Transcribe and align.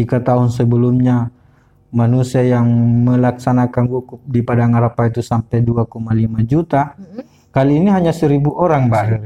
Jika 0.00 0.24
tahun 0.24 0.48
sebelumnya 0.48 1.28
manusia 1.92 2.40
yang 2.40 2.64
melaksanakan 3.04 3.84
wukuf 3.84 4.20
di 4.24 4.40
Padang 4.40 4.72
Arafah 4.72 5.12
itu 5.12 5.20
sampai 5.20 5.60
2,5 5.60 5.92
juta, 6.48 6.96
kali 7.52 7.76
ini 7.76 7.92
hanya 7.92 8.16
1000 8.16 8.40
orang, 8.48 8.88
Mbak 8.88 9.04
mm, 9.04 9.20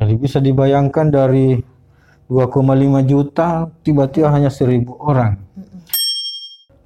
Jadi 0.00 0.14
bisa 0.16 0.40
dibayangkan 0.40 1.12
dari 1.12 1.60
2,5 2.32 3.04
juta 3.04 3.68
tiba-tiba 3.84 4.32
hanya 4.32 4.48
1000 4.48 4.88
orang. 4.88 5.36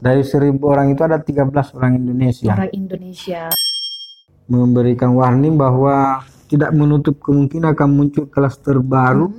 Dari 0.02 0.26
1000 0.26 0.58
orang 0.66 0.90
itu 0.90 1.06
ada 1.06 1.22
13 1.22 1.76
orang 1.78 1.92
Indonesia. 1.94 2.50
orang 2.50 2.74
Indonesia. 2.74 3.42
Memberikan 4.50 5.14
warning 5.14 5.54
bahwa 5.54 6.26
tidak 6.50 6.74
menutup 6.74 7.22
kemungkinan 7.22 7.78
akan 7.78 7.88
muncul 7.94 8.26
klaster 8.26 8.82
baru, 8.82 9.32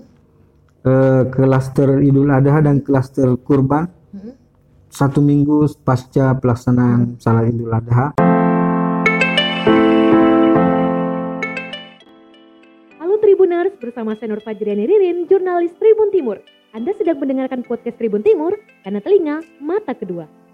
eh, 0.86 1.22
klaster 1.34 2.00
Idul 2.00 2.30
Adha 2.30 2.62
dan 2.62 2.80
klaster 2.86 3.34
kurban 3.42 3.90
Mm, 4.16 4.32
satu 4.88 5.20
minggu 5.20 5.68
pasca 5.84 6.32
pelaksanaan 6.40 7.20
salat 7.20 7.52
Idul 7.52 7.68
Adha. 7.68 8.16
Halo 13.04 13.20
Tribuners, 13.20 13.76
bersama 13.76 14.16
saya 14.16 14.32
Nur 14.32 14.40
Fajriani 14.40 14.88
Ririn, 14.88 15.28
jurnalis 15.28 15.76
Tribun 15.76 16.16
Timur. 16.16 16.40
Anda 16.72 16.96
sedang 16.96 17.20
mendengarkan 17.20 17.68
podcast 17.68 18.00
Tribun 18.00 18.24
Timur 18.24 18.56
karena 18.88 19.04
telinga 19.04 19.44
mata 19.60 19.92
kedua. 19.92 20.45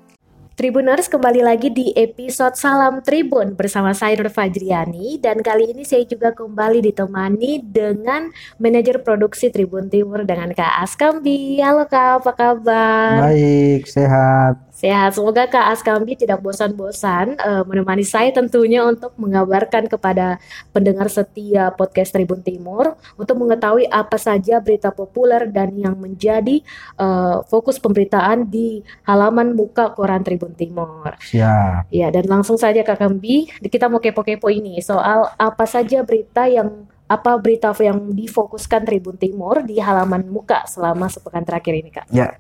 Tribuners 0.62 1.10
kembali 1.10 1.42
lagi 1.42 1.74
di 1.74 1.90
episode 1.98 2.54
Salam 2.54 3.02
Tribun 3.02 3.58
bersama 3.58 3.98
saya 3.98 4.14
Nur 4.22 4.30
Fajriani 4.30 5.18
dan 5.18 5.42
kali 5.42 5.74
ini 5.74 5.82
saya 5.82 6.06
juga 6.06 6.38
kembali 6.38 6.86
ditemani 6.86 7.66
dengan 7.66 8.30
manajer 8.62 9.02
produksi 9.02 9.50
Tribun 9.50 9.90
Timur 9.90 10.22
dengan 10.22 10.54
Kak 10.54 10.86
Askambi. 10.86 11.58
Halo 11.66 11.90
Kak, 11.90 12.22
apa 12.22 12.32
kabar? 12.38 13.26
Baik, 13.26 13.90
sehat. 13.90 14.71
Sehat, 14.81 15.13
semoga 15.13 15.45
Kak 15.45 15.77
Askambi 15.77 16.17
tidak 16.17 16.41
bosan-bosan 16.41 17.37
eh, 17.37 17.63
menemani 17.70 18.01
saya 18.01 18.34
tentunya 18.34 18.82
untuk 18.82 19.13
mengabarkan 19.13 19.85
kepada 19.85 20.41
pendengar 20.73 21.05
setia 21.05 21.70
podcast 21.70 22.10
Tribun 22.18 22.41
Timur 22.41 22.98
untuk 23.13 23.38
mengetahui 23.38 23.85
apa 23.93 24.18
saja 24.18 24.57
berita 24.57 24.90
populer 24.90 25.46
dan 25.54 25.77
yang 25.77 25.93
menjadi 26.01 26.65
eh, 26.98 27.38
fokus 27.46 27.77
pemberitaan 27.77 28.49
di 28.49 28.82
halaman 29.05 29.54
muka 29.54 29.93
koran 29.93 30.26
Tribun 30.26 30.57
Timur. 30.57 31.13
Siap. 31.21 31.93
Ya, 31.93 32.10
dan 32.10 32.26
langsung 32.26 32.57
saja 32.57 32.82
Kak 32.82 32.98
Kambi, 32.98 33.54
kita 33.62 33.85
mau 33.85 34.01
kepo-kepo 34.01 34.49
ini 34.49 34.82
soal 34.82 35.29
apa 35.38 35.70
saja 35.70 36.01
berita 36.01 36.49
yang 36.49 36.90
apa 37.05 37.38
berita 37.38 37.70
yang 37.77 38.18
difokuskan 38.18 38.82
Tribun 38.82 39.21
Timur 39.21 39.62
di 39.62 39.77
halaman 39.77 40.26
muka 40.26 40.66
selama 40.66 41.05
sepekan 41.05 41.45
terakhir 41.45 41.77
ini 41.77 41.93
Kak. 41.93 42.10
Ya. 42.10 42.34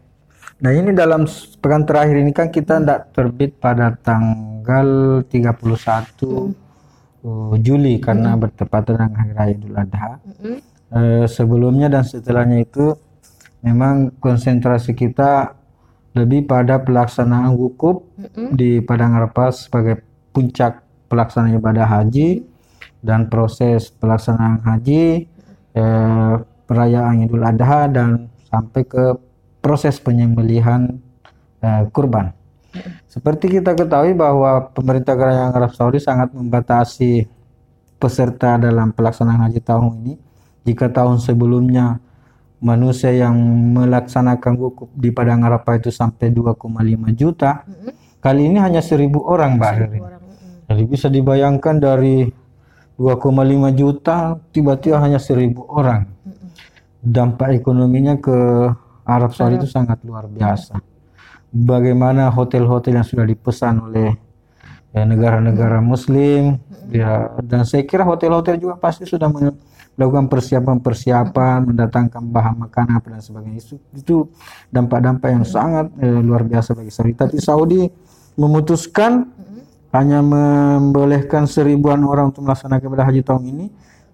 Nah 0.61 0.71
ini 0.77 0.93
dalam 0.93 1.25
pekan 1.57 1.89
terakhir 1.89 2.21
ini 2.21 2.29
kan 2.29 2.53
kita 2.53 2.77
tidak 2.77 3.09
terbit 3.17 3.57
pada 3.57 3.97
tanggal 3.97 5.21
31 5.25 5.57
uh, 7.25 7.55
Juli 7.57 7.97
karena 7.97 8.37
bertepatan 8.37 8.93
dengan 9.01 9.11
Hari 9.17 9.33
Raya 9.33 9.51
Idul 9.57 9.73
Adha. 9.73 10.21
Mm-mm. 10.21 10.57
Eh, 10.91 11.23
sebelumnya 11.23 11.87
dan 11.87 12.03
setelahnya 12.03 12.67
itu 12.67 12.91
memang 13.63 14.11
konsentrasi 14.19 14.91
kita 14.91 15.55
lebih 16.11 16.43
pada 16.43 16.83
pelaksanaan 16.83 17.55
wukuf 17.55 18.03
Mm-mm. 18.19 18.53
di 18.53 18.83
Padang 18.83 19.15
Arafah 19.15 19.55
sebagai 19.55 20.03
puncak 20.35 20.83
pelaksanaan 21.07 21.57
ibadah 21.57 21.87
haji 21.87 22.43
dan 23.01 23.31
proses 23.31 23.89
pelaksanaan 23.89 24.61
haji, 24.61 25.25
eh, 25.73 26.33
perayaan 26.69 27.25
Idul 27.25 27.49
Adha 27.49 27.89
dan 27.89 28.29
sampai 28.51 28.83
ke 28.85 29.30
proses 29.61 30.01
penyembelihan 30.01 30.99
eh, 31.61 31.85
kurban. 31.93 32.33
Seperti 33.07 33.59
kita 33.59 33.75
ketahui 33.75 34.15
bahwa 34.15 34.71
pemerintah 34.71 35.13
Kerajaan 35.13 35.51
Arab 35.51 35.75
Saudi 35.75 35.99
sangat 35.99 36.31
membatasi 36.31 37.27
peserta 37.99 38.57
dalam 38.57 38.95
pelaksanaan 38.95 39.45
haji 39.45 39.61
tahun 39.61 39.91
ini. 40.01 40.13
Jika 40.65 40.89
tahun 40.89 41.19
sebelumnya 41.19 41.99
manusia 42.61 43.11
yang 43.11 43.35
melaksanakan 43.75 44.53
wukuf 44.55 44.89
di 44.93 45.09
Padang 45.11 45.43
Arafah 45.43 45.81
itu 45.81 45.91
sampai 45.91 46.31
2,5 46.31 47.11
juta, 47.13 47.65
kali 48.23 48.47
ini 48.47 48.57
hanya 48.61 48.79
1000 48.79 49.19
orang, 49.19 49.59
Mbak. 49.59 49.73
Jadi 50.71 50.83
bisa 50.87 51.11
dibayangkan 51.11 51.75
dari 51.81 52.31
2,5 52.95 53.73
juta 53.75 54.37
tiba-tiba 54.55 55.01
hanya 55.01 55.19
1000 55.19 55.57
orang. 55.67 56.07
Dampak 57.01 57.57
ekonominya 57.57 58.15
ke 58.21 58.69
Arab 59.05 59.31
Saudi 59.33 59.57
itu 59.57 59.69
sangat 59.69 60.01
luar 60.05 60.29
biasa. 60.29 60.77
Bagaimana 61.51 62.31
hotel-hotel 62.31 63.01
yang 63.01 63.07
sudah 63.07 63.27
dipesan 63.27 63.83
oleh 63.83 64.15
ya, 64.95 65.03
negara-negara 65.03 65.83
Muslim, 65.83 66.55
ya, 66.87 67.27
dan 67.43 67.67
saya 67.67 67.83
kira 67.83 68.07
hotel-hotel 68.07 68.55
juga 68.55 68.79
pasti 68.79 69.03
sudah 69.03 69.27
melakukan 69.27 70.31
persiapan-persiapan, 70.31 71.67
mendatangkan 71.67 72.23
bahan 72.23 72.55
makanan 72.67 73.03
dan 73.03 73.19
sebagainya. 73.19 73.59
Itu, 73.59 73.75
itu 73.91 74.15
dampak-dampak 74.71 75.27
yang 75.27 75.43
sangat 75.43 75.91
eh, 75.99 76.19
luar 76.23 76.47
biasa 76.47 76.71
bagi 76.71 76.91
Saudi. 76.93 77.13
Tapi 77.19 77.37
Saudi 77.43 77.81
memutuskan 78.39 79.27
hanya 79.91 80.23
membolehkan 80.23 81.43
seribuan 81.43 81.99
orang 82.07 82.31
untuk 82.31 82.47
melaksanakan 82.47 82.87
ibadah 82.87 83.05
haji 83.11 83.21
tahun 83.27 83.43
ini 83.43 83.65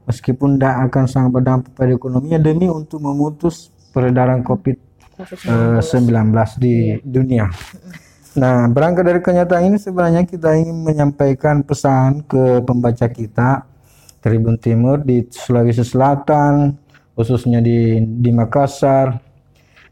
meskipun 0.10 0.58
tidak 0.58 0.90
akan 0.90 1.06
sangat 1.06 1.30
berdampak 1.38 1.72
pada 1.78 1.94
ekonominya 1.94 2.42
demi 2.42 2.66
untuk 2.66 2.98
memutus 2.98 3.70
peredaran 3.98 4.46
COVID-19 4.46 6.30
di 6.62 7.02
dunia. 7.02 7.50
Nah, 8.38 8.70
berangkat 8.70 9.02
dari 9.10 9.18
kenyataan 9.26 9.74
ini 9.74 9.82
sebenarnya 9.82 10.22
kita 10.30 10.54
ingin 10.54 10.86
menyampaikan 10.86 11.66
pesan 11.66 12.22
ke 12.30 12.62
pembaca 12.62 13.10
kita 13.10 13.66
Tribun 14.22 14.62
Timur 14.62 15.02
di 15.02 15.26
Sulawesi 15.26 15.82
Selatan, 15.82 16.78
khususnya 17.18 17.58
di 17.66 17.98
di 17.98 18.30
Makassar 18.30 19.18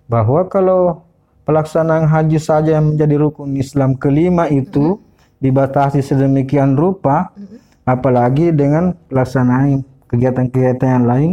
bahwa 0.06 0.46
kalau 0.46 1.02
pelaksanaan 1.50 2.06
haji 2.06 2.38
saja 2.38 2.78
yang 2.78 2.94
menjadi 2.94 3.18
rukun 3.18 3.58
Islam 3.58 3.98
kelima 3.98 4.46
itu 4.46 5.02
dibatasi 5.42 6.06
sedemikian 6.06 6.78
rupa, 6.78 7.34
apalagi 7.82 8.54
dengan 8.54 8.94
pelaksanaan 9.10 9.82
kegiatan-kegiatan 10.06 11.02
yang 11.02 11.06
lain 11.10 11.32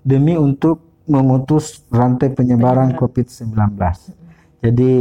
demi 0.00 0.40
untuk 0.40 0.85
memutus 1.06 1.86
rantai 1.88 2.34
penyebaran 2.34 2.94
COVID-19. 2.98 3.54
Jadi 4.62 4.92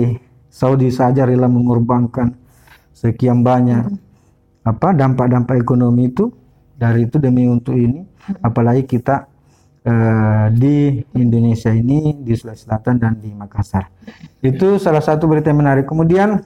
Saudi 0.50 0.88
saja 0.94 1.28
rela 1.28 1.52
mengorbankan 1.52 2.32
sekian 2.96 3.44
banyak 3.44 3.92
apa 4.66 4.96
dampak-dampak 4.96 5.62
ekonomi 5.62 6.10
itu 6.10 6.32
dari 6.76 7.06
itu 7.08 7.22
demi 7.22 7.46
untuk 7.48 7.76
ini, 7.76 8.04
apalagi 8.42 8.84
kita 8.88 9.28
eh, 9.86 10.48
di 10.52 11.04
Indonesia 11.16 11.72
ini 11.72 12.18
di 12.20 12.34
Sulawesi 12.34 12.68
Selatan 12.68 12.96
dan 13.00 13.14
di 13.20 13.32
Makassar. 13.32 13.88
Itu 14.42 14.82
salah 14.82 15.04
satu 15.04 15.30
berita 15.30 15.54
yang 15.54 15.62
menarik. 15.62 15.86
Kemudian 15.88 16.42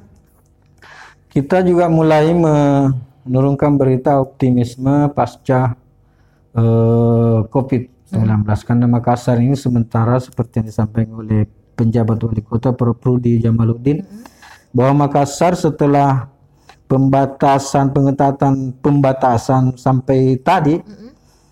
kita 1.29 1.61
juga 1.61 1.85
mulai 1.87 2.33
menurunkan 2.33 3.77
berita 3.77 4.17
optimisme 4.21 5.09
pasca 5.13 5.77
eh, 6.53 7.39
COVID-19 8.09 8.45
karena 8.65 8.85
Makassar 8.89 9.37
ini 9.37 9.53
sementara 9.53 10.17
seperti 10.17 10.61
yang 10.61 10.67
disampaikan 10.67 11.13
oleh 11.21 11.45
penjabat 11.77 12.19
wali 12.19 12.41
kota 12.43 12.73
Prodi 12.73 13.39
Jamaluddin 13.39 14.03
bahwa 14.73 15.05
Makassar 15.07 15.53
setelah 15.53 16.27
pembatasan 16.89 17.93
pengetatan 17.93 18.73
pembatasan 18.81 19.77
sampai 19.77 20.41
tadi 20.41 20.81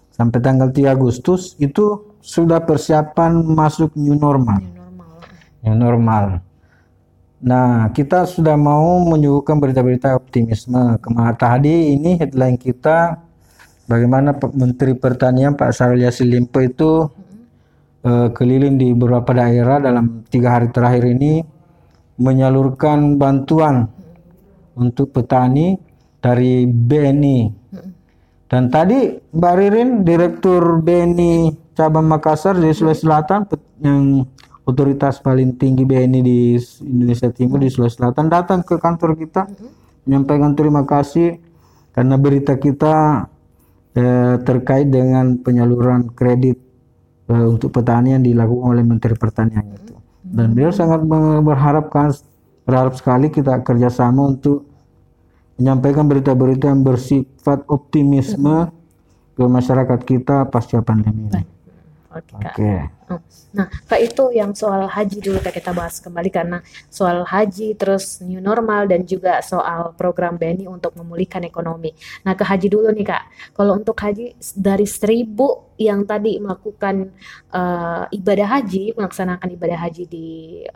sampai 0.10 0.40
tanggal 0.42 0.74
3 0.74 0.98
Agustus 0.98 1.54
itu 1.62 2.18
sudah 2.18 2.60
persiapan 2.66 3.38
masuk 3.46 3.94
new 3.94 4.18
normal. 4.18 4.58
normal. 4.58 5.10
New 5.62 5.78
normal. 5.78 6.26
Nah, 7.38 7.94
kita 7.94 8.26
sudah 8.26 8.58
mau 8.58 8.98
menyuguhkan 9.06 9.62
berita-berita 9.62 10.18
optimisme. 10.18 10.98
Kemarin 10.98 11.38
tadi 11.38 11.94
ini 11.94 12.18
headline 12.18 12.58
kita 12.58 13.27
bagaimana 13.88 14.36
Menteri 14.54 14.94
Pertanian 14.94 15.56
Pak 15.56 15.72
Syahrul 15.72 16.04
Yassin 16.04 16.30
Limpo 16.30 16.60
itu 16.60 17.08
eh, 18.04 18.30
keliling 18.36 18.76
di 18.76 18.92
beberapa 18.94 19.32
daerah 19.32 19.80
dalam 19.80 20.28
tiga 20.28 20.60
hari 20.60 20.70
terakhir 20.70 21.08
ini 21.08 21.42
menyalurkan 22.20 23.16
bantuan 23.16 23.88
untuk 24.78 25.16
petani 25.16 25.80
dari 26.22 26.68
BNI. 26.68 27.40
Dan 28.48 28.72
tadi 28.72 29.12
Mbak 29.12 29.56
Ririn, 29.60 29.90
Direktur 30.08 30.80
BNI 30.80 31.52
Cabang 31.76 32.08
Makassar 32.08 32.56
di 32.56 32.72
Sulawesi 32.72 33.04
Selatan, 33.04 33.44
yang 33.84 34.24
otoritas 34.64 35.20
paling 35.20 35.60
tinggi 35.60 35.84
BNI 35.84 36.20
di 36.24 36.56
Indonesia 36.82 37.30
Timur 37.30 37.60
di 37.60 37.70
Sulawesi 37.70 38.00
Selatan, 38.02 38.32
datang 38.32 38.64
ke 38.64 38.80
kantor 38.80 39.20
kita 39.20 39.52
menyampaikan 40.08 40.56
terima 40.56 40.88
kasih 40.88 41.38
karena 41.92 42.16
berita 42.16 42.56
kita 42.56 43.28
eh, 43.98 44.36
terkait 44.46 44.88
dengan 44.94 45.42
penyaluran 45.42 46.14
kredit 46.14 46.62
eh, 47.28 47.48
untuk 47.50 47.74
petani 47.74 48.14
yang 48.14 48.24
dilakukan 48.24 48.78
oleh 48.78 48.86
Menteri 48.86 49.18
Pertanian 49.18 49.66
itu. 49.74 49.98
dan 50.28 50.52
beliau 50.52 50.76
sangat 50.76 51.02
berharapkan 51.42 52.12
berharap 52.68 53.00
sekali 53.00 53.32
kita 53.32 53.64
kerjasama 53.64 54.36
untuk 54.36 54.68
menyampaikan 55.56 56.06
berita-berita 56.06 56.70
yang 56.70 56.84
bersifat 56.84 57.64
optimisme 57.72 58.70
ke 59.34 59.44
masyarakat 59.48 60.00
kita 60.04 60.52
pasca 60.52 60.84
pandemi 60.84 61.32
ini. 61.32 61.57
Oke. 62.18 62.50
Oke. 62.54 62.74
Oh, 63.08 63.22
Nah, 63.56 63.72
Kak 63.72 63.98
itu 64.04 64.36
yang 64.36 64.52
soal 64.52 64.86
haji 64.86 65.24
dulu 65.24 65.40
Kak 65.40 65.56
kita 65.56 65.72
bahas 65.72 65.98
kembali 66.04 66.30
karena 66.30 66.60
soal 66.92 67.24
haji 67.24 67.74
terus 67.80 68.20
new 68.22 68.44
normal 68.44 68.86
dan 68.86 69.08
juga 69.08 69.40
soal 69.40 69.96
program 69.96 70.36
BNI 70.36 70.68
untuk 70.68 70.94
memulihkan 71.00 71.42
ekonomi. 71.48 71.96
Nah, 72.28 72.36
ke 72.36 72.44
haji 72.44 72.68
dulu 72.68 72.92
nih 72.92 73.08
Kak. 73.08 73.24
Kalau 73.56 73.80
untuk 73.80 73.96
haji 73.98 74.36
dari 74.54 74.86
seribu 74.86 75.74
yang 75.80 76.04
tadi 76.04 76.38
melakukan 76.38 77.10
eh, 77.50 78.04
ibadah 78.12 78.48
haji, 78.60 78.94
melaksanakan 78.94 79.48
ibadah 79.56 79.80
haji 79.88 80.04
di 80.06 80.28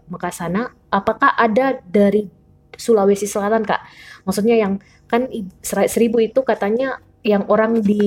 Mekah 0.08 0.34
sana, 0.34 0.72
apakah 0.90 1.36
ada 1.36 1.78
dari 1.84 2.26
Sulawesi 2.74 3.28
Selatan 3.28 3.68
Kak? 3.68 3.82
Maksudnya 4.24 4.56
yang 4.58 4.80
kan 5.12 5.28
seribu 5.62 6.24
itu 6.24 6.40
katanya 6.42 7.04
yang 7.22 7.46
orang 7.48 7.80
di 7.80 8.02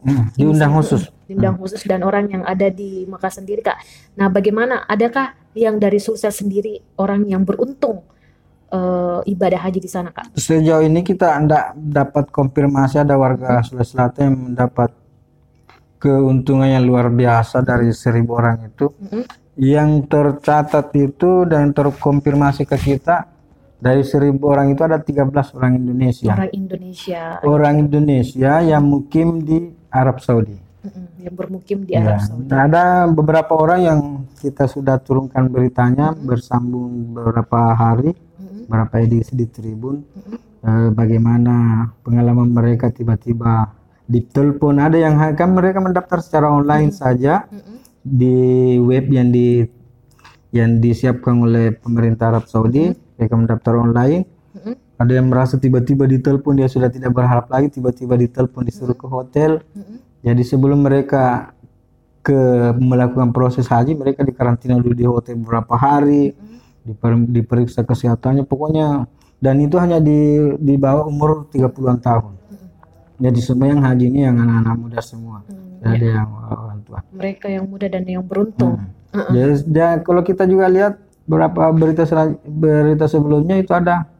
Hmm, 0.00 0.28
diundang 0.36 0.76
khusus. 0.76 1.08
diundang 1.24 1.56
khusus 1.56 1.80
dan 1.84 2.02
orang 2.02 2.26
yang 2.28 2.42
ada 2.42 2.68
di 2.68 3.06
Mekah 3.06 3.32
sendiri 3.32 3.62
kak. 3.62 3.78
Nah 4.16 4.28
bagaimana? 4.28 4.84
Adakah 4.84 5.32
yang 5.54 5.78
dari 5.78 5.96
Sulsel 5.96 6.30
sendiri 6.30 6.78
orang 6.96 7.24
yang 7.24 7.42
beruntung 7.42 8.02
eh, 8.68 9.20
ibadah 9.26 9.60
haji 9.62 9.78
di 9.78 9.90
sana 9.90 10.10
kak? 10.10 10.34
Sejauh 10.34 10.82
ini 10.82 11.00
kita 11.00 11.38
tidak 11.38 11.72
dapat 11.74 12.24
konfirmasi 12.28 13.00
ada 13.00 13.14
warga 13.14 13.62
Sulawesi 13.62 13.94
Selatan 13.94 14.22
yang 14.26 14.36
mendapat 14.50 14.90
keuntungan 15.96 16.66
yang 16.66 16.84
luar 16.84 17.08
biasa 17.08 17.60
dari 17.60 17.92
seribu 17.92 18.36
orang 18.36 18.66
itu. 18.66 18.88
Mm-mm. 18.90 19.24
Yang 19.60 19.90
tercatat 20.08 20.88
itu 20.96 21.44
dan 21.44 21.70
terkonfirmasi 21.70 22.64
ke 22.64 22.76
kita 22.76 23.28
dari 23.80 24.02
seribu 24.02 24.44
orang 24.46 24.70
itu 24.70 24.82
ada 24.82 25.00
13 25.00 25.56
orang 25.56 25.72
Indonesia. 25.74 26.30
Orang 26.30 26.52
Indonesia. 26.52 27.22
Orang 27.42 27.74
Indonesia 27.80 28.52
yang 28.62 28.84
mukim 28.84 29.40
di 29.40 29.58
Arab 29.90 30.20
Saudi. 30.20 30.56
yang 31.20 31.36
bermukim 31.36 31.84
di 31.84 31.92
Ya, 31.92 32.00
Arab 32.02 32.20
Saudi. 32.22 32.48
nah, 32.48 32.60
ada 32.64 32.84
beberapa 33.06 33.52
orang 33.52 33.80
yang 33.80 34.00
kita 34.36 34.64
sudah 34.64 34.96
turunkan 34.96 35.48
beritanya 35.48 36.16
bersambung 36.16 37.12
beberapa 37.12 37.76
hari, 37.76 38.16
Mm-mm, 38.16 38.64
beberapa 38.64 38.94
edisi 38.98 39.36
di 39.36 39.44
Tribun. 39.44 40.00
mm-mm, 40.00 40.36
eh, 40.64 40.88
bagaimana 40.90 41.54
pengalaman 42.00 42.48
mereka 42.48 42.88
tiba-tiba 42.88 43.68
ditelepon 44.06 44.80
ada 44.80 44.96
yang 44.96 45.14
kan 45.36 45.52
mereka 45.52 45.78
mendaftar 45.78 46.18
secara 46.18 46.48
online 46.48 46.88
saja 46.90 47.44
mm-mm, 47.44 47.76
di 48.00 48.36
web 48.80 49.04
yang 49.06 49.28
di 49.28 49.60
yang 50.50 50.80
disiapkan 50.80 51.36
oleh 51.38 51.76
pemerintah 51.76 52.32
Arab 52.32 52.48
Saudi 52.48 52.88
mereka 53.20 53.36
mendaftar 53.36 53.76
online. 53.76 54.24
Mm-mm, 54.50 54.74
ada 54.96 55.12
yang 55.12 55.28
merasa 55.28 55.60
tiba-tiba 55.60 56.08
ditelepon 56.08 56.58
dia 56.58 56.66
sudah 56.66 56.88
tidak 56.88 57.12
berharap 57.12 57.46
lagi 57.52 57.70
tiba-tiba 57.70 58.16
ditelepon 58.16 58.64
disuruh 58.64 58.96
ke 58.96 59.04
hotel. 59.04 59.60
Mm-mm. 59.76 60.24
jadi 60.24 60.42
sebelum 60.42 60.80
mereka 60.80 61.52
ke 62.20 62.40
melakukan 62.76 63.32
proses 63.32 63.64
haji 63.64 63.96
mereka 63.96 64.20
dikarantina 64.20 64.76
dulu 64.76 64.92
di 64.96 65.06
hotel 65.08 65.40
beberapa 65.40 65.72
hari 65.76 66.32
diper- 66.84 67.28
diperiksa 67.28 67.84
kesehatannya. 67.84 68.44
Pokoknya 68.44 69.08
dan 69.40 69.56
itu 69.60 69.80
hanya 69.80 70.00
di 70.00 70.52
di 70.60 70.74
bawah 70.76 71.08
umur 71.08 71.48
30-an 71.48 71.98
tahun. 72.00 72.34
Jadi 73.20 73.40
semua 73.44 73.68
yang 73.68 73.84
haji 73.84 74.04
ini 74.08 74.20
yang 74.24 74.36
anak-anak 74.40 74.76
muda 74.80 75.00
semua. 75.04 75.44
Hmm, 75.44 75.84
ada 75.84 76.06
yang 76.08 76.28
orang 76.48 76.80
tua. 76.88 76.98
Mereka 77.12 77.46
yang 77.52 77.68
muda 77.68 77.86
dan 77.88 78.04
yang 78.08 78.24
beruntung. 78.24 78.80
Hmm. 79.12 79.28
jadi, 79.34 79.54
dan 79.68 79.96
kalau 80.00 80.24
kita 80.24 80.48
juga 80.48 80.72
lihat 80.72 80.96
beberapa 81.30 81.70
berita 81.70 82.02
berita 82.42 83.06
sebelumnya 83.06 83.62
itu 83.62 83.70
ada 83.70 84.10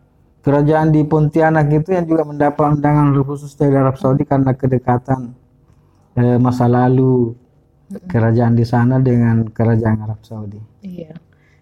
kerajaan 0.47 0.95
di 0.95 1.03
Pontianak 1.03 1.67
itu 1.75 1.91
yang 1.91 2.07
juga 2.07 2.23
mendapat 2.23 2.79
undangan 2.79 3.11
khusus 3.27 3.59
dari 3.59 3.75
Arab 3.75 3.99
Saudi 3.99 4.23
karena 4.23 4.55
kedekatan 4.55 5.35
eh, 6.15 6.39
masa 6.39 6.71
lalu 6.71 7.35
kerajaan 8.07 8.55
di 8.55 8.63
sana 8.63 9.03
dengan 9.03 9.51
kerajaan 9.51 9.99
Arab 10.07 10.23
Saudi. 10.23 10.63
Iya. 10.87 11.19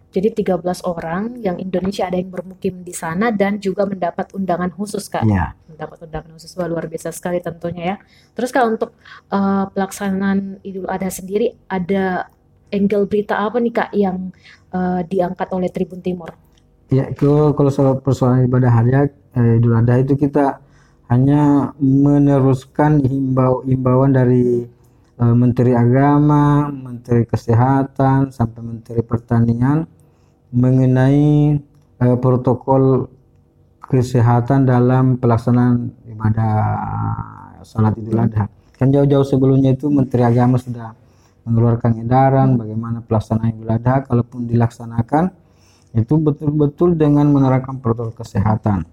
Jadi 0.09 0.41
13 0.41 0.89
orang 0.89 1.37
yang 1.41 1.61
Indonesia 1.61 2.09
ada 2.09 2.17
yang 2.17 2.33
bermukim 2.33 2.81
di 2.81 2.97
sana 2.97 3.29
dan 3.29 3.61
juga 3.61 3.85
mendapat 3.85 4.33
undangan 4.37 4.69
khusus 4.73 5.09
kak. 5.09 5.25
Iya. 5.25 5.57
mendapat 5.69 6.11
undangan 6.11 6.31
khusus 6.37 6.53
Wah, 6.59 6.67
luar 6.69 6.91
biasa 6.91 7.09
sekali 7.15 7.39
tentunya 7.41 7.85
ya. 7.95 7.97
Terus 8.37 8.51
kalau 8.53 8.77
untuk 8.77 8.93
eh, 9.33 9.65
pelaksanaan 9.73 10.61
Idul 10.61 10.89
Adha 10.89 11.09
sendiri 11.09 11.57
ada 11.69 12.29
angle 12.73 13.09
berita 13.09 13.39
apa 13.39 13.59
nih 13.61 13.73
Kak 13.75 13.91
yang 13.97 14.33
eh, 14.73 15.01
diangkat 15.07 15.49
oleh 15.53 15.69
Tribun 15.73 16.01
Timur? 16.01 16.31
Ya, 16.89 17.13
kalau 17.13 17.53
kalau 17.53 17.69
soal 17.69 18.01
persoalan 18.01 18.49
ibadah 18.49 18.73
haji 18.73 19.13
eh, 19.37 19.59
Idul 19.61 19.77
Adha 19.77 20.01
itu 20.01 20.17
kita 20.17 20.65
hanya 21.13 21.73
meneruskan 21.81 23.05
himbau 23.05 23.61
himbauan 23.69 24.17
dari 24.17 24.65
eh, 25.21 25.35
Menteri 25.37 25.77
Agama, 25.77 26.73
Menteri 26.73 27.29
Kesehatan, 27.29 28.33
sampai 28.33 28.61
Menteri 28.65 29.05
Pertanian 29.05 29.85
mengenai 30.49 31.61
eh, 32.01 32.17
protokol 32.17 33.13
kesehatan 33.89 34.69
dalam 34.69 35.17
pelaksanaan 35.17 35.93
ibadah 36.09 36.53
salat 37.65 37.97
Idul 38.01 38.21
Adha. 38.21 38.49
Kan 38.77 38.95
jauh-jauh 38.95 39.29
sebelumnya 39.29 39.77
itu 39.77 39.93
Menteri 39.93 40.25
Agama 40.25 40.57
sudah 40.57 40.97
mengeluarkan 41.49 42.05
edaran 42.05 42.61
bagaimana 42.61 43.01
pelaksanaan 43.01 43.57
Idul 43.57 43.73
Adha 43.73 44.05
kalaupun 44.05 44.45
dilaksanakan 44.45 45.33
itu 45.97 46.15
betul-betul 46.21 47.01
dengan 47.01 47.25
menerapkan 47.33 47.81
protokol 47.81 48.13
kesehatan. 48.13 48.85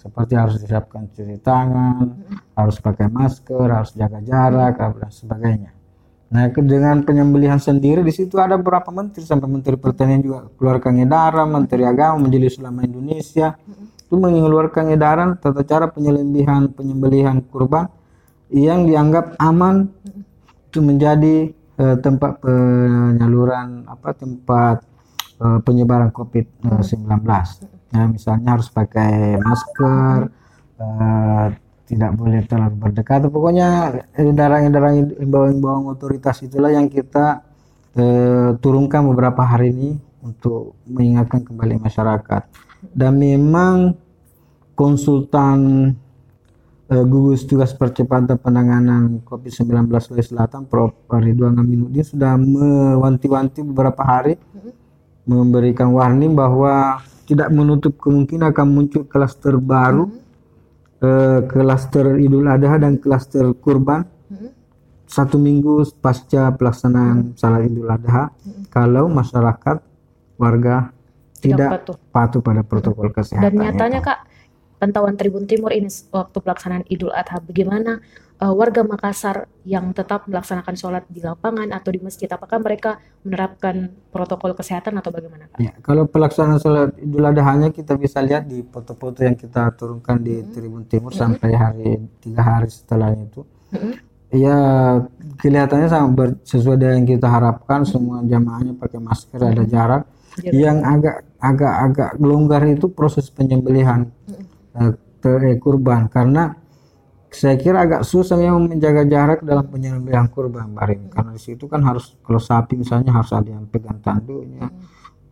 Seperti 0.00 0.32
harus 0.32 0.56
disiapkan 0.56 1.12
cuci 1.12 1.36
tangan, 1.44 2.16
harus 2.56 2.80
pakai 2.80 3.12
masker, 3.12 3.68
harus 3.68 3.92
jaga 3.92 4.24
jarak, 4.24 4.80
dan 4.80 5.12
sebagainya. 5.12 5.70
Nah, 6.28 6.48
dengan 6.52 7.04
penyembelihan 7.04 7.60
sendiri 7.60 8.04
di 8.04 8.12
situ 8.12 8.36
ada 8.36 8.56
beberapa 8.56 8.88
menteri 8.92 9.24
sampai 9.24 9.48
menteri 9.48 9.76
pertanian 9.80 10.20
juga 10.20 10.48
keluarkan 10.56 11.04
edaran, 11.04 11.48
menteri 11.48 11.84
agama, 11.88 12.28
majelis 12.28 12.56
ulama 12.60 12.84
Indonesia 12.84 13.56
itu 14.08 14.16
mengeluarkan 14.16 14.88
edaran 14.92 15.36
tata 15.36 15.60
cara 15.68 15.88
penyembelihan 15.92 16.72
penyembelihan 16.72 17.44
kurban 17.44 17.92
yang 18.48 18.88
dianggap 18.88 19.36
aman 19.36 19.92
itu 20.68 20.80
menjadi 20.80 21.52
eh, 21.78 21.96
tempat 22.02 22.42
penyaluran 22.42 23.86
apa 23.86 24.10
tempat 24.12 24.82
eh, 25.38 25.58
penyebaran 25.62 26.10
COVID-19. 26.10 27.06
Nah, 27.88 28.04
misalnya 28.12 28.48
harus 28.58 28.68
pakai 28.68 29.40
masker, 29.40 30.28
eh, 30.76 31.46
tidak 31.88 32.10
boleh 32.20 32.44
terlalu 32.44 32.76
berdekatan. 32.76 33.32
Pokoknya 33.32 33.68
edaran-edaran 34.12 35.16
imbauan-imbauan 35.16 35.88
otoritas 35.88 36.44
itulah 36.44 36.68
yang 36.68 36.92
kita 36.92 37.40
eh, 37.96 38.52
turunkan 38.60 39.08
beberapa 39.08 39.40
hari 39.40 39.72
ini 39.72 39.90
untuk 40.20 40.76
mengingatkan 40.84 41.40
kembali 41.48 41.80
masyarakat. 41.80 42.42
Dan 42.92 43.16
memang 43.16 43.96
konsultan 44.76 45.90
gugus 46.88 47.44
tugas 47.44 47.76
percepatan 47.76 48.40
penanganan 48.40 49.20
COVID-19 49.28 49.92
Sulawesi 50.00 50.32
Selatan 50.32 50.64
Prof. 50.64 50.96
Ridwan 51.12 51.60
Aminuddin 51.60 52.00
sudah 52.00 52.40
mewanti-wanti 52.40 53.60
beberapa 53.60 54.00
hari 54.00 54.40
memberikan 55.28 55.92
warning 55.92 56.32
bahwa 56.32 57.04
tidak 57.28 57.52
menutup 57.52 58.00
kemungkinan 58.00 58.56
akan 58.56 58.66
muncul 58.72 59.04
klaster 59.04 59.60
baru 59.60 60.08
eh, 61.04 61.44
klaster 61.44 62.16
Idul 62.16 62.48
Adha 62.48 62.80
dan 62.80 62.96
klaster 62.96 63.52
kurban 63.52 64.08
satu 65.08 65.40
minggu 65.40 65.88
pasca 66.04 66.52
pelaksanaan 66.56 67.36
salat 67.36 67.68
Idul 67.68 67.88
Adha. 67.88 68.32
Kalau 68.72 69.08
masyarakat 69.08 69.76
warga 70.36 70.92
tidak 71.40 71.84
patuh. 71.84 71.96
patuh 72.12 72.40
pada 72.44 72.62
protokol 72.64 73.08
kesehatan 73.14 73.46
Dan 73.48 73.52
nyatanya 73.56 74.00
itu. 74.04 74.08
Kak, 74.08 74.18
pantauan 74.78 75.18
Tribun 75.18 75.44
Timur 75.44 75.74
ini 75.74 75.90
waktu 76.14 76.38
pelaksanaan 76.38 76.86
Idul 76.86 77.10
Adha 77.10 77.42
bagaimana 77.42 77.98
eh, 78.38 78.54
warga 78.54 78.86
Makassar 78.86 79.50
yang 79.66 79.90
tetap 79.90 80.30
melaksanakan 80.30 80.74
sholat 80.78 81.04
di 81.10 81.20
lapangan 81.20 81.68
atau 81.74 81.90
di 81.90 82.00
masjid 82.00 82.30
apakah 82.30 82.62
mereka 82.62 83.02
menerapkan 83.26 83.90
protokol 84.14 84.54
kesehatan 84.54 84.96
atau 84.96 85.10
bagaimana 85.10 85.50
Kak? 85.50 85.58
Ya, 85.58 85.74
kalau 85.82 86.06
pelaksanaan 86.06 86.62
sholat 86.62 86.94
Idul 86.96 87.26
Adha 87.26 87.42
hanya 87.42 87.68
kita 87.74 87.98
bisa 87.98 88.22
lihat 88.22 88.46
di 88.46 88.62
foto-foto 88.62 89.26
yang 89.26 89.34
kita 89.34 89.74
turunkan 89.74 90.22
di 90.22 90.40
Tribun 90.54 90.86
Timur 90.86 91.10
sampai 91.10 91.50
hari 91.52 91.98
tiga 92.22 92.40
hari 92.46 92.70
setelahnya 92.70 93.26
itu. 93.26 93.42
Mm-mm. 93.74 93.92
Ya 94.28 94.58
kelihatannya 95.40 95.88
ber- 96.12 96.36
sesuai 96.44 96.76
dengan 96.76 97.00
yang 97.00 97.08
kita 97.16 97.28
harapkan 97.32 97.80
semua 97.88 98.20
jamaahnya 98.20 98.76
pakai 98.76 99.00
masker 99.00 99.40
ada 99.40 99.64
jarak. 99.64 100.02
Jarak. 100.38 100.52
Yang 100.52 100.78
agak 100.84 101.16
agak 101.40 101.74
agak 101.80 102.10
longgar 102.20 102.62
itu 102.68 102.86
proses 102.92 103.32
penyembelihan 103.32 104.06
eh, 104.28 104.44
kurban. 105.60 106.08
Karena 106.08 106.54
saya 107.28 107.60
kira 107.60 107.84
agak 107.84 108.02
susah 108.08 108.40
memang 108.40 108.72
menjaga 108.72 109.04
jarak 109.04 109.40
dalam 109.44 109.68
penyembelihan 109.68 110.28
kurban. 110.32 110.72
Mbak 110.72 110.84
Rin. 110.88 111.02
karena 111.12 111.30
di 111.36 111.42
situ 111.42 111.68
kan 111.68 111.84
harus 111.84 112.16
kalau 112.24 112.40
sapi 112.40 112.80
misalnya 112.80 113.12
harus 113.12 113.32
ada 113.36 113.52
yang 113.52 113.68
pegang 113.68 114.00
tanduknya. 114.00 114.72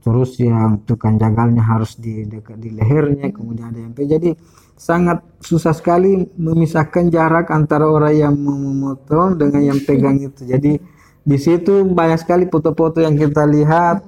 Terus 0.04 0.38
yang 0.38 0.86
tukang 0.86 1.18
jagalnya 1.18 1.66
harus 1.66 1.98
di 1.98 2.22
dekat 2.22 2.62
di 2.62 2.70
lehernya 2.70 3.34
kemudian 3.34 3.74
ada 3.74 3.80
yang 3.80 3.92
jadi 3.96 4.38
sangat 4.78 5.24
susah 5.42 5.74
sekali 5.74 6.30
memisahkan 6.36 7.10
jarak 7.10 7.50
antara 7.50 7.90
orang 7.90 8.14
yang 8.14 8.34
memotong 8.38 9.34
dengan 9.34 9.74
yang 9.74 9.80
pegang 9.82 10.20
itu. 10.20 10.46
Jadi 10.46 10.78
di 11.26 11.38
situ 11.42 11.82
banyak 11.90 12.22
sekali 12.22 12.46
foto-foto 12.46 13.02
yang 13.02 13.18
kita 13.18 13.50
lihat 13.50 14.04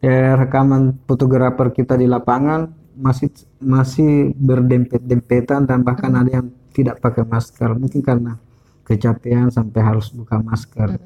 eh, 0.00 0.32
rekaman 0.40 1.04
fotografer 1.04 1.68
kita 1.68 2.00
di 2.00 2.08
lapangan 2.08 2.81
masih 2.96 3.28
masih 3.58 4.36
berdempet-dempetan 4.36 5.64
dan 5.64 5.80
bahkan 5.80 6.12
ada 6.12 6.42
yang 6.42 6.46
tidak 6.72 7.00
pakai 7.00 7.24
masker. 7.24 7.72
Mungkin 7.76 8.00
karena 8.00 8.36
kecapean 8.84 9.48
sampai 9.52 9.80
harus 9.80 10.10
buka 10.10 10.40
masker. 10.40 10.98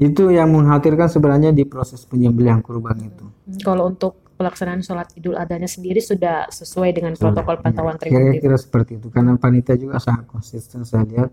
Itu 0.00 0.32
yang 0.32 0.52
mengkhawatirkan 0.54 1.08
sebenarnya 1.12 1.50
di 1.52 1.68
proses 1.68 2.04
penyembelihan 2.08 2.64
kurban 2.64 2.96
itu. 3.04 3.26
Kalau 3.60 3.92
untuk 3.92 4.16
pelaksanaan 4.40 4.80
sholat 4.80 5.12
idul 5.20 5.36
adanya 5.36 5.68
sendiri 5.68 6.00
sudah 6.00 6.48
sesuai 6.48 6.96
dengan 6.96 7.12
protokol 7.12 7.60
pantauan 7.60 8.00
Ya, 8.08 8.08
kira-kira 8.08 8.56
seperti 8.56 8.96
itu. 8.96 9.12
Karena 9.12 9.36
panitia 9.36 9.76
juga 9.76 10.00
sangat 10.00 10.24
konsisten 10.32 10.88
saya 10.88 11.04
lihat 11.04 11.30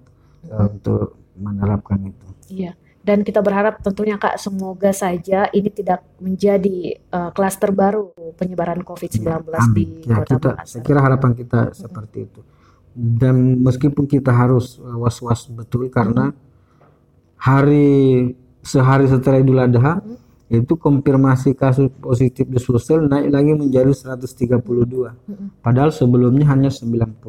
eh, 0.52 0.66
untuk 0.68 1.16
menerapkan 1.40 2.04
itu. 2.04 2.28
Iya. 2.52 2.76
Dan 3.08 3.24
kita 3.24 3.40
berharap 3.40 3.80
tentunya 3.80 4.20
Kak 4.20 4.36
semoga 4.36 4.92
saja 4.92 5.48
ini 5.56 5.72
tidak 5.72 6.04
menjadi 6.20 7.00
eh, 7.00 7.30
klaster 7.32 7.72
baru 7.72 8.12
penyebaran 8.36 8.84
COVID-19 8.84 9.24
di 9.24 9.56
Amin. 9.56 9.90
Ya, 10.04 10.20
Kota 10.20 10.36
kita, 10.36 10.50
Makassar. 10.52 10.68
saya 10.68 10.82
kira 10.84 11.00
harapan 11.00 11.32
kita 11.32 11.60
seperti 11.72 12.28
itu. 12.28 12.42
Dan 12.98 13.62
meskipun 13.62 14.10
kita 14.10 14.34
harus 14.34 14.82
uh, 14.82 14.98
was-was 14.98 15.46
betul 15.54 15.86
karena 15.86 16.34
hari 17.38 18.34
sehari 18.66 19.06
setelah 19.06 19.38
Idul 19.38 19.62
Adha 19.62 20.02
itu 20.50 20.74
konfirmasi 20.74 21.54
kasus 21.54 21.94
positif 22.02 22.50
di 22.50 22.58
Sulsel 22.58 23.06
naik 23.06 23.30
lagi 23.30 23.54
menjadi 23.54 23.94
132. 24.18 24.66
Padahal 25.62 25.94
sebelumnya 25.94 26.50
hanya 26.50 26.74
95, 26.74 27.22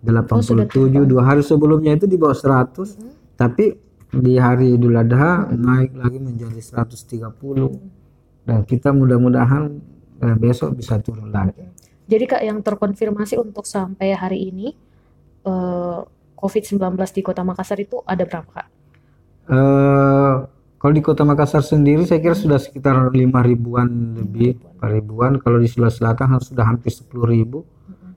87, 0.00 1.04
dua 1.04 1.22
hari 1.28 1.44
sebelumnya 1.44 2.00
itu 2.00 2.08
di 2.08 2.16
bawah 2.16 2.32
100. 2.32 3.36
Tapi 3.36 3.83
di 4.20 4.38
hari 4.38 4.78
Idul 4.78 4.94
Adha 4.94 5.50
naik 5.50 5.98
lagi 5.98 6.18
menjadi 6.22 6.60
130. 6.60 8.44
Dan 8.44 8.60
kita 8.68 8.92
mudah-mudahan 8.92 9.72
eh, 10.20 10.36
besok 10.36 10.76
bisa 10.76 11.00
turun 11.00 11.32
lagi. 11.32 11.64
Jadi 12.04 12.24
Kak 12.28 12.42
yang 12.44 12.60
terkonfirmasi 12.60 13.40
untuk 13.40 13.64
sampai 13.64 14.12
hari 14.12 14.52
ini 14.52 14.68
eh, 15.48 16.00
COVID-19 16.36 17.00
di 17.16 17.22
Kota 17.24 17.40
Makassar 17.40 17.80
itu 17.80 18.04
ada 18.04 18.22
berapa 18.28 18.50
Kak? 18.52 18.68
Eh, 19.48 20.34
kalau 20.76 20.92
di 20.92 21.00
Kota 21.00 21.24
Makassar 21.24 21.64
sendiri 21.64 22.04
saya 22.04 22.20
kira 22.20 22.36
sudah 22.36 22.60
sekitar 22.60 23.08
lima 23.16 23.40
ribuan 23.40 24.20
lebih, 24.20 24.60
empat 24.60 24.90
ribuan. 24.92 25.32
Kalau 25.40 25.56
di 25.56 25.64
Sulawesi 25.64 26.04
Selatan 26.04 26.36
sudah 26.44 26.64
hampir 26.68 26.92
sepuluh 26.92 27.32
ribu. 27.32 27.64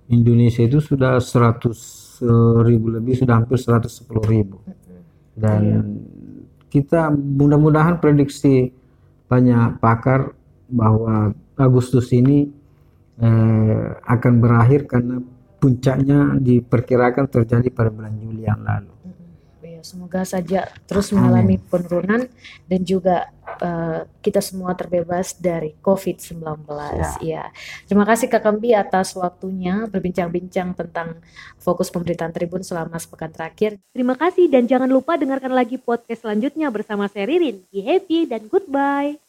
Indonesia 0.07 0.63
itu 0.63 0.79
sudah 0.79 1.19
seratus 1.19 2.15
ribu 2.63 2.95
lebih, 2.95 3.11
sudah 3.11 3.43
hampir 3.43 3.59
seratus 3.59 3.99
sepuluh 3.99 4.23
ribu. 4.23 4.63
Dan 5.37 6.01
kita 6.67 7.13
mudah-mudahan 7.13 8.01
prediksi 8.01 8.73
banyak 9.29 9.77
pakar 9.77 10.33
bahwa 10.67 11.31
Agustus 11.53 12.09
ini 12.11 12.49
eh, 13.21 13.87
akan 14.01 14.33
berakhir 14.41 14.89
karena 14.89 15.21
puncaknya 15.57 16.37
diperkirakan 16.37 17.25
terjadi 17.29 17.69
pada 17.73 17.89
bulan 17.89 18.13
Juli 18.17 18.45
yang 18.45 18.61
lalu. 18.61 18.93
Ya, 19.61 19.85
semoga 19.85 20.25
saja 20.25 20.73
terus 20.89 21.13
mengalami 21.13 21.61
penurunan 21.61 22.25
dan 22.65 22.81
juga 22.81 23.29
eh, 23.61 23.99
kita 24.23 24.39
semua 24.39 24.73
terbebas 24.73 25.35
dari 25.37 25.75
COVID-19. 25.83 26.65
Ya. 27.21 27.51
Terima 27.85 28.05
kasih 28.07 28.31
Kak 28.31 28.43
Kambi 28.43 28.73
atas 28.73 29.13
waktunya 29.17 29.85
berbincang-bincang 29.89 30.73
tentang 30.77 31.19
fokus 31.59 31.91
pemberitaan 31.91 32.31
Tribun 32.31 32.63
selama 32.63 32.95
sepekan 32.97 33.29
terakhir. 33.29 33.77
Terima 33.91 34.15
kasih 34.15 34.47
dan 34.47 34.65
jangan 34.65 34.89
lupa 34.89 35.19
dengarkan 35.19 35.51
lagi 35.51 35.75
podcast 35.75 36.23
selanjutnya 36.23 36.71
bersama 36.71 37.05
saya 37.11 37.27
Ririn. 37.27 37.63
Be 37.69 37.83
happy 37.83 38.25
dan 38.25 38.47
goodbye. 38.47 39.26